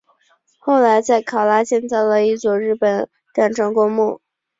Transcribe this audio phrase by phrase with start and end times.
[0.57, 4.19] 后来在考拉建造了一座日本战争公墓。